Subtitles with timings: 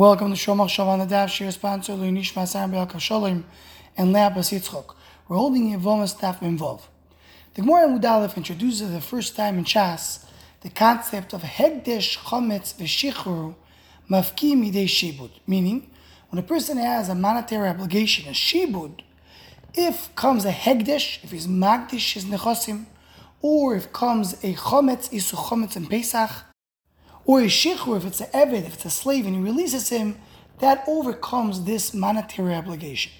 [0.00, 3.44] Welcome to Shomach Shavan Nadav, Shir sponsor Leonish Masar Be'al Shalom
[3.98, 4.94] and Leah Bas Yitzchok.
[5.28, 6.88] We're holding Yevomas staff involved.
[7.52, 10.24] The Gemara Mudalef introduces for the first time in Shas
[10.62, 13.54] the concept of Hegdesh Chometz V'Shichuru
[14.08, 15.90] Mafki Midei Shibud, meaning
[16.30, 19.02] when a person has a monetary obligation, a Shibud,
[19.74, 22.86] if comes a Hegdesh, if he's Magdish his Nechosim,
[23.42, 26.30] or if comes a Chometz, Isu Chometz and Pesach,
[27.30, 30.18] or a shichur, if it's an eved, if it's a slave, and he releases him,
[30.58, 33.12] that overcomes this monetary obligation.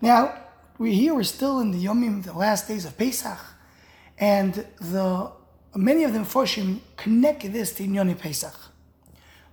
[0.00, 0.34] Now,
[0.78, 3.38] we here we're still in the Yomim, the last days of Pesach,
[4.16, 5.30] and the
[5.76, 8.58] many of them Foshim connect this to Inyoni Pesach.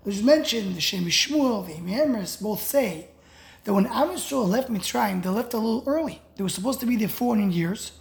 [0.05, 3.08] There's mentioned the Shem Shmuel, the Imrei Emes both say
[3.66, 6.22] that when Am left Mitzrayim, they left a little early.
[6.38, 7.91] They were supposed to be there 400 years,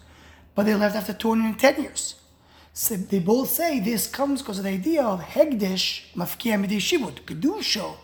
[0.54, 2.19] but they left after 210 years.
[2.80, 7.20] So they both say this comes because of the idea of Hegdesh Mafkia Midei Shibud.
[7.26, 7.94] Kedusha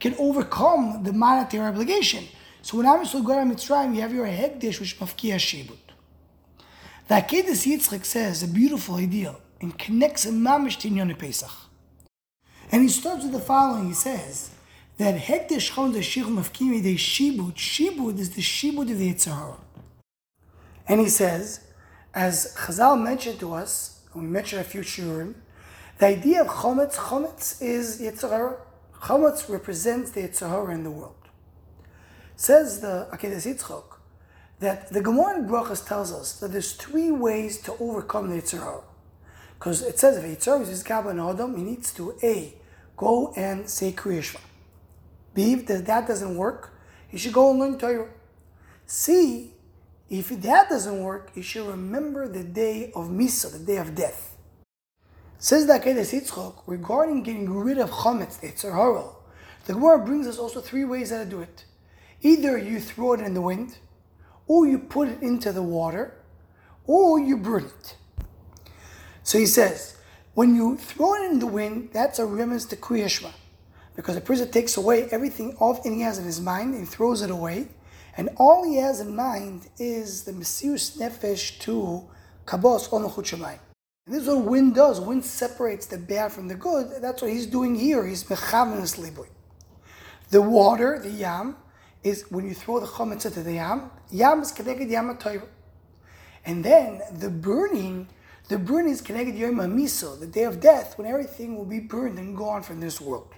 [0.00, 2.24] can overcome the monetary obligation.
[2.60, 5.78] So when Am Yisrael go to Mitzrayim, you have your Hegdesh which Mafkia Shibud.
[7.06, 11.52] The Akedah Yitzchak says a beautiful idea and connects mamish to Inyan Pesach.
[12.72, 13.86] And he starts with the following.
[13.86, 14.50] He says
[14.98, 17.54] that Hegdesh Chon Deshich Mafkia Midei Shibud.
[17.54, 19.60] Shibud is the Shibud of the Yitzhahara.
[20.88, 21.60] And he says,
[22.12, 25.34] as Chazal mentioned to us, we mentioned a few shurim,
[25.98, 28.56] the idea of chometz, chometz is Yitzhahara.
[29.00, 31.14] Chometz represents the Yitzhahara in the world.
[32.36, 33.84] Says the Akedah Yitzchok
[34.60, 38.82] that the Gemara in Brachas tells us that there's three ways to overcome the Yitzhahara.
[39.58, 42.54] Because it says if Yitzhahara is Gabba and Adam, he needs to A,
[42.96, 44.40] go and say Kriyashma.
[45.34, 46.72] B, if that doesn't work,
[47.08, 48.08] he should go and learn Torah.
[48.86, 49.53] C,
[50.10, 54.36] if that doesn't work, you should remember the day of Misa, the day of death.
[55.38, 59.14] Says the Akedah Yitzchok regarding getting rid of Chometz, the Yitzhahara,
[59.66, 61.64] the Gemara brings us also three ways how to do it.
[62.20, 63.78] Either you throw it in the wind,
[64.46, 66.14] or you put it into the water,
[66.86, 67.96] or you burn it.
[69.22, 69.96] So he says,
[70.34, 73.32] when you throw it in the wind, that's a remez to Kriyashma.
[73.96, 77.22] Because the person takes away everything of and he has in his mind and throws
[77.22, 77.68] it away.
[78.16, 82.08] And all he has in mind is the Mesius Nefesh to
[82.46, 83.58] Kabos Onochut Shemayim.
[84.06, 85.00] And this is what wind does.
[85.00, 87.02] Wind separates the bad from the good.
[87.02, 88.06] That's what he's doing here.
[88.06, 89.28] He's mechavenes liboy.
[90.30, 91.56] The water, the yam,
[92.02, 93.90] is when you throw the chometz into the yam.
[94.10, 95.18] Yam is connected yam
[96.44, 98.08] And then the burning,
[98.48, 102.18] the burning is connected yom miso, the day of death, when everything will be burned
[102.18, 103.32] and gone from this world.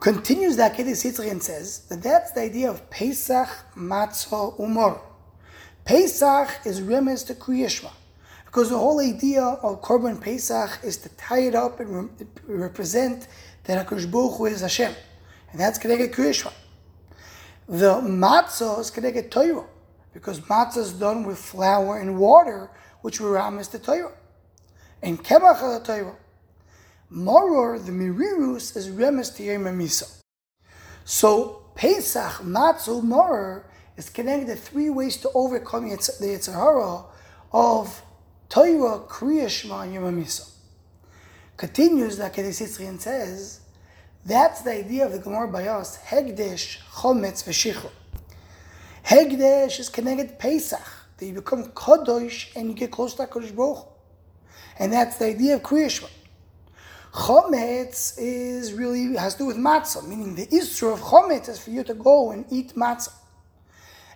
[0.00, 5.00] Continues the Akedah Yitzchak and says that that's the idea of Pesach, Matzah, Umor.
[5.84, 7.90] Pesach is remez to Kriyashma.
[8.46, 13.26] Because the whole idea of Korban Pesach is to tie it up and re- represent
[13.64, 14.94] that HaKadosh Baruch Hu is Hashem.
[15.50, 16.52] And that's Keneged Kriyashma.
[17.68, 19.66] The matzah is Keneged Torah.
[20.14, 22.70] Because matzah is done with flour and water,
[23.00, 24.12] which we ram is the Torah.
[25.02, 26.16] And Kemach the Torah.
[27.10, 30.20] Moror, the Mirirus, is Remes Misa.
[31.04, 33.64] So Pesach, Matzah, Moror
[33.96, 37.06] is connected three ways to overcome the Yitzhahara
[37.52, 38.02] of
[38.48, 40.50] Torah, Kriya, Shema, and Yom Misa.
[41.56, 43.60] Continues, like Kedis and says,
[44.24, 47.90] that's the idea of the Gemara by us, Hegdesh, Chometz, Veshichur.
[49.04, 50.86] Hegdesh is connected Pesach,
[51.16, 53.88] that you become Kadosh and you get close to HaKadosh Baruch
[54.78, 56.08] And that's the idea of Kriya Shema.
[57.12, 61.70] Chometz is really has to do with matzah, meaning the issue of chometz is for
[61.70, 63.12] you to go and eat matzah.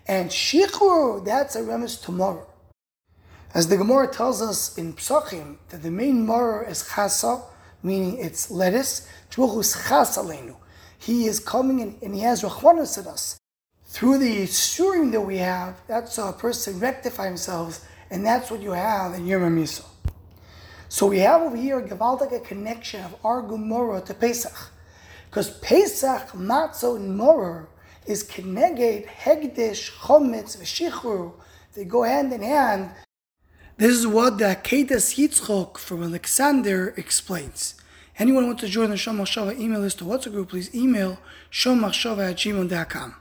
[0.06, 2.46] And shichur, that's a remes to moror.
[3.54, 7.42] As the Gemara tells us in Psachim, that the main moror is chasa,
[7.82, 9.06] meaning it's lettuce.
[10.98, 13.38] He is coming in, and he has rachmanis at us.
[13.84, 18.62] Through the surim that we have, that's how a person rectify himself, and that's what
[18.62, 19.84] you have in Yom Miso.
[20.92, 24.70] So we have over here a Gavaldic connection of our Gemara to Pesach.
[25.30, 27.70] Because Pesach, Matzah, and Moror
[28.04, 31.32] is Keneged, Hegdesh, Chometz, Veshichur.
[31.72, 32.90] They go hand in hand.
[33.78, 37.74] This is what the Akedas Yitzchok from Alexander explains.
[38.18, 41.18] Anyone want to join the Shomach Shava email list or WhatsApp group, please email
[41.50, 43.14] shomachshava at gmail.com.